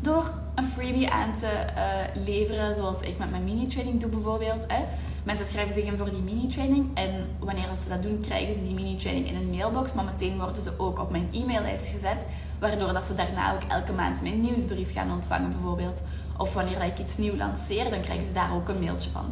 Door 0.00 0.30
een 0.54 0.66
freebie 0.66 1.10
aan 1.10 1.36
te 1.36 1.50
uh, 1.76 2.24
leveren, 2.24 2.74
zoals 2.74 3.00
ik 3.00 3.18
met 3.18 3.30
mijn 3.30 3.44
mini-training 3.44 4.00
doe 4.00 4.10
bijvoorbeeld. 4.10 4.64
Hè. 4.66 4.84
Mensen 5.22 5.46
schrijven 5.46 5.74
zich 5.74 5.84
in 5.84 5.96
voor 5.96 6.10
die 6.10 6.22
mini-training 6.22 6.88
en 6.94 7.26
wanneer 7.38 7.64
ze 7.82 7.88
dat 7.88 8.02
doen, 8.02 8.20
krijgen 8.20 8.54
ze 8.54 8.62
die 8.62 8.74
mini-training 8.74 9.28
in 9.28 9.36
een 9.36 9.50
mailbox, 9.50 9.92
maar 9.92 10.04
meteen 10.04 10.38
worden 10.38 10.62
ze 10.62 10.72
ook 10.78 10.98
op 11.00 11.10
mijn 11.10 11.28
e-maillijst 11.32 11.86
gezet 11.86 12.24
waardoor 12.58 12.92
dat 12.92 13.04
ze 13.04 13.14
daarna 13.14 13.54
ook 13.54 13.62
elke 13.68 13.92
maand 13.92 14.22
mijn 14.22 14.40
nieuwsbrief 14.40 14.92
gaan 14.92 15.12
ontvangen 15.12 15.52
bijvoorbeeld. 15.52 16.00
Of 16.38 16.54
wanneer 16.54 16.82
ik 16.82 16.98
iets 16.98 17.16
nieuw 17.16 17.36
lanceer, 17.36 17.90
dan 17.90 18.00
krijgen 18.00 18.26
ze 18.26 18.32
daar 18.32 18.54
ook 18.54 18.68
een 18.68 18.80
mailtje 18.80 19.10
van. 19.10 19.24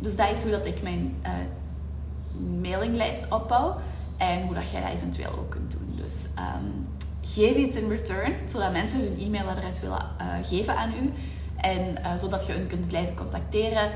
Dus 0.00 0.16
dat 0.16 0.30
is 0.30 0.42
hoe 0.42 0.50
dat 0.50 0.66
ik 0.66 0.82
mijn 0.82 1.16
uh, 1.22 1.30
mailinglijst 2.60 3.26
opbouw 3.30 3.76
en 4.22 4.42
hoe 4.42 4.54
dat 4.54 4.70
jij 4.70 4.80
dat 4.80 4.90
eventueel 4.90 5.32
ook 5.32 5.50
kunt 5.50 5.70
doen. 5.70 5.92
Dus 5.96 6.14
um, 6.38 6.86
geef 7.20 7.56
iets 7.56 7.76
in 7.76 7.88
return, 7.88 8.34
zodat 8.48 8.72
mensen 8.72 9.00
hun 9.00 9.18
e-mailadres 9.18 9.80
willen 9.80 10.06
uh, 10.20 10.26
geven 10.42 10.76
aan 10.76 10.92
u. 11.02 11.12
En 11.56 11.96
uh, 12.00 12.14
zodat 12.14 12.46
je 12.46 12.52
hun 12.52 12.66
kunt 12.66 12.88
blijven 12.88 13.14
contacteren 13.14 13.90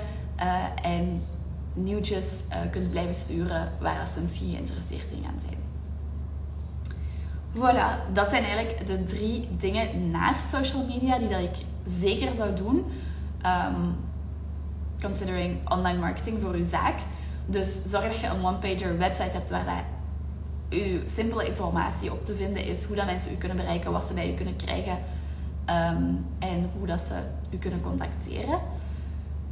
en 0.83 1.23
nieuwtjes 1.73 2.27
kunt 2.71 2.91
blijven 2.91 3.15
sturen 3.15 3.73
waar 3.81 4.09
ze 4.15 4.21
misschien 4.21 4.51
geïnteresseerd 4.51 5.11
in 5.11 5.25
gaan 5.25 5.41
zijn. 5.47 5.59
Voilà, 7.55 8.13
dat 8.13 8.29
zijn 8.29 8.45
eigenlijk 8.45 8.87
de 8.87 9.05
drie 9.05 9.49
dingen 9.59 10.11
naast 10.11 10.49
social 10.51 10.85
media 10.85 11.19
die 11.19 11.29
dat 11.29 11.41
ik 11.41 11.57
zeker 12.01 12.35
zou 12.35 12.55
doen. 12.55 12.85
Um, 13.47 13.97
considering 15.01 15.71
online 15.71 15.99
marketing 15.99 16.43
voor 16.43 16.53
uw 16.53 16.65
zaak. 16.65 16.99
Dus 17.47 17.83
zorg 17.87 18.07
dat 18.07 18.21
je 18.21 18.27
een 18.27 18.45
one-pager 18.45 18.99
website 18.99 19.31
hebt 19.33 19.51
waar 19.51 19.65
uw 20.71 21.01
simpele 21.15 21.47
informatie 21.47 22.13
op 22.13 22.27
te 22.27 22.35
vinden 22.35 22.65
is. 22.65 22.85
Hoe 22.85 22.97
dat 22.97 23.07
mensen 23.07 23.33
u 23.33 23.35
kunnen 23.35 23.57
bereiken, 23.57 23.93
wat 23.93 24.05
ze 24.05 24.15
bij 24.15 24.31
u 24.33 24.35
kunnen 24.35 24.57
krijgen 24.57 24.99
um, 25.67 26.27
en 26.39 26.71
hoe 26.79 26.87
dat 26.87 27.01
ze 27.01 27.15
u 27.51 27.57
kunnen 27.57 27.83
contacteren. 27.83 28.59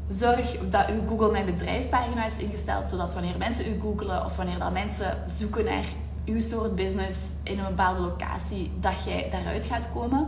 Zorg 0.08 0.56
dat 0.70 0.88
uw 0.88 1.06
Google 1.08 1.30
Mijn 1.30 1.44
Bedrijf 1.44 1.88
pagina 1.88 2.26
is 2.26 2.36
ingesteld, 2.36 2.90
zodat 2.90 3.14
wanneer 3.14 3.38
mensen 3.38 3.66
u 3.72 3.80
googelen 3.80 4.24
of 4.24 4.36
wanneer 4.36 4.58
dat 4.58 4.72
mensen 4.72 5.18
zoeken 5.38 5.64
naar 5.64 5.84
uw 6.24 6.40
soort 6.40 6.74
business 6.74 7.16
in 7.42 7.58
een 7.58 7.68
bepaalde 7.68 8.00
locatie, 8.00 8.70
dat 8.80 9.04
jij 9.04 9.28
daaruit 9.30 9.66
gaat 9.66 9.88
komen 9.92 10.26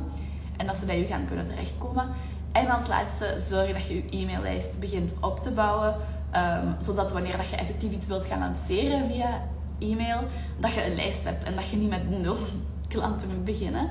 en 0.56 0.66
dat 0.66 0.76
ze 0.76 0.86
bij 0.86 1.00
u 1.00 1.04
gaan 1.04 1.26
kunnen 1.26 1.46
terechtkomen. 1.46 2.08
En 2.52 2.68
als 2.68 2.88
laatste, 2.88 3.34
zorg 3.38 3.72
dat 3.72 3.86
je 3.86 3.94
je 3.94 4.18
e-maillijst 4.18 4.78
begint 4.80 5.14
op 5.20 5.40
te 5.40 5.50
bouwen, 5.50 5.94
um, 6.36 6.74
zodat 6.78 7.12
wanneer 7.12 7.36
dat 7.36 7.48
je 7.48 7.56
effectief 7.56 7.92
iets 7.92 8.06
wilt 8.06 8.24
gaan 8.24 8.38
lanceren 8.38 9.06
via 9.06 9.42
e-mail, 9.78 10.20
dat 10.56 10.72
je 10.72 10.86
een 10.86 10.94
lijst 10.94 11.24
hebt 11.24 11.44
en 11.44 11.54
dat 11.54 11.68
je 11.68 11.76
niet 11.76 11.90
met 11.90 12.10
nul 12.10 12.36
klanten 12.88 13.28
moet 13.28 13.44
beginnen. 13.44 13.88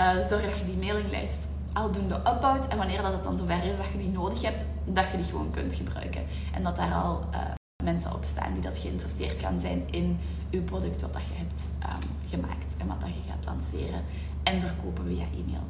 Uh, 0.00 0.26
zorg 0.26 0.42
dat 0.42 0.58
je 0.58 0.64
die 0.64 0.76
mailinglijst 0.76 1.46
aldoende 1.72 2.16
opbouwt 2.16 2.68
en 2.68 2.76
wanneer 2.76 3.02
dat 3.02 3.12
het 3.12 3.22
dan 3.22 3.38
zover 3.38 3.64
is 3.64 3.76
dat 3.76 3.86
je 3.92 3.98
die 3.98 4.08
nodig 4.08 4.42
hebt, 4.42 4.64
dat 4.84 5.10
je 5.10 5.16
die 5.16 5.26
gewoon 5.26 5.50
kunt 5.50 5.74
gebruiken. 5.74 6.22
En 6.54 6.62
dat 6.62 6.76
daar 6.76 6.94
al 6.94 7.24
uh, 7.32 7.38
mensen 7.84 8.14
op 8.14 8.24
staan 8.24 8.52
die 8.52 8.62
dat 8.62 8.78
geïnteresseerd 8.78 9.40
gaan 9.40 9.60
zijn 9.60 9.82
in 9.90 10.18
uw 10.50 10.62
product 10.62 11.00
wat 11.00 11.12
dat 11.12 11.22
je 11.22 11.34
hebt 11.34 11.60
um, 11.82 12.10
gemaakt 12.28 12.72
en 12.76 12.86
wat 12.86 13.00
dat 13.00 13.08
je 13.08 13.30
gaat 13.30 13.44
lanceren 13.44 14.02
en 14.42 14.60
verkopen 14.60 15.04
via 15.06 15.24
e-mail. 15.24 15.64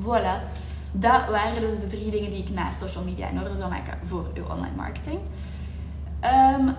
Voilà, 0.00 0.42
dat 0.92 1.28
waren 1.28 1.60
dus 1.60 1.80
de 1.80 1.86
drie 1.86 2.10
dingen 2.10 2.30
die 2.30 2.42
ik 2.42 2.50
naast 2.50 2.78
social 2.78 3.04
media 3.04 3.28
in 3.28 3.42
orde 3.42 3.56
zou 3.56 3.70
maken 3.70 3.98
voor 4.06 4.30
uw 4.34 4.44
online 4.44 4.76
marketing. 4.76 5.18
Um, 6.22 6.76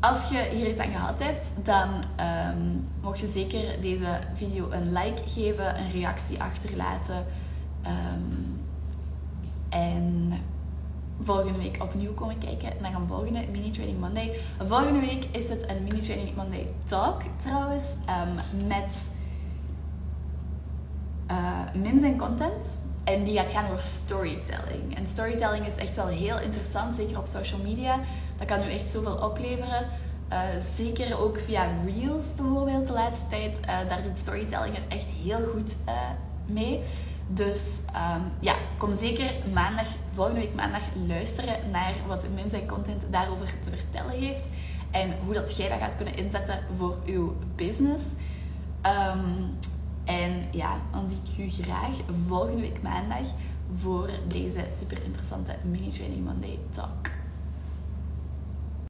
als 0.00 0.28
je 0.30 0.48
hier 0.52 0.68
iets 0.68 0.80
aan 0.80 0.90
gehad 0.90 1.18
hebt, 1.18 1.46
dan 1.64 1.88
um, 2.20 2.88
mocht 3.02 3.20
je 3.20 3.30
zeker 3.30 3.80
deze 3.80 4.18
video 4.34 4.70
een 4.70 4.92
like 4.92 5.22
geven, 5.26 5.78
een 5.78 5.90
reactie 5.90 6.42
achterlaten. 6.42 7.26
Um, 7.86 8.60
en 9.68 10.32
volgende 11.22 11.58
week 11.58 11.82
opnieuw 11.82 12.14
komen 12.14 12.38
kijken 12.38 12.72
naar 12.80 12.94
een 12.94 13.06
volgende 13.06 13.46
Mini 13.52 13.70
Training 13.70 14.00
Monday. 14.00 14.40
Volgende 14.58 15.00
week 15.00 15.24
is 15.32 15.48
het 15.48 15.68
een 15.68 15.82
Mini 15.82 16.00
Training 16.00 16.36
Monday 16.36 16.66
Talk 16.84 17.22
trouwens 17.36 17.84
um, 17.84 18.66
met 18.66 19.02
uh, 21.30 21.82
Mims 21.82 22.02
en 22.02 22.18
Content. 22.18 22.78
En 23.04 23.24
die 23.24 23.38
gaat 23.38 23.50
gaan 23.50 23.70
over 23.70 23.82
storytelling. 23.82 24.96
En 24.96 25.08
storytelling 25.08 25.66
is 25.66 25.74
echt 25.74 25.96
wel 25.96 26.06
heel 26.06 26.40
interessant, 26.40 26.96
zeker 26.96 27.18
op 27.18 27.26
social 27.26 27.60
media. 27.60 28.00
Dat 28.38 28.46
kan 28.46 28.62
u 28.62 28.70
echt 28.70 28.90
zoveel 28.90 29.14
opleveren. 29.14 29.86
Uh, 30.32 30.38
zeker 30.76 31.20
ook 31.20 31.38
via 31.38 31.68
Reels 31.84 32.34
bijvoorbeeld 32.36 32.86
de 32.86 32.92
laatste 32.92 33.26
tijd. 33.28 33.58
Uh, 33.58 33.66
daar 33.66 34.02
doet 34.02 34.18
storytelling 34.18 34.74
het 34.74 34.84
echt 34.88 35.06
heel 35.22 35.40
goed 35.52 35.76
mee. 36.46 36.80
Dus 37.26 37.78
um, 37.86 38.32
ja, 38.40 38.54
kom 38.78 38.98
zeker 38.98 39.32
maandag, 39.52 39.86
volgende 40.14 40.40
week 40.40 40.54
maandag 40.54 40.82
luisteren 41.06 41.70
naar 41.70 41.94
wat 42.06 42.24
Mim 42.34 42.48
zijn 42.48 42.66
content 42.66 43.04
daarover 43.10 43.52
te 43.64 43.70
vertellen 43.70 44.20
heeft. 44.20 44.48
En 44.90 45.14
hoe 45.24 45.34
dat 45.34 45.56
jij 45.56 45.68
dat 45.68 45.78
gaat 45.78 45.96
kunnen 45.96 46.16
inzetten 46.16 46.58
voor 46.78 46.96
uw 47.06 47.36
business. 47.56 48.02
Um, 48.86 49.58
en 50.10 50.44
ja, 50.52 50.80
dan 50.92 51.08
zie 51.08 51.46
ik 51.46 51.58
u 51.58 51.62
graag 51.62 51.94
volgende 52.26 52.60
week 52.60 52.82
maandag 52.82 53.26
voor 53.76 54.10
deze 54.28 54.64
super 54.78 55.04
interessante 55.04 55.56
Mini 55.62 55.88
Training 55.88 56.24
Monday 56.24 56.58
Talk. 56.70 57.19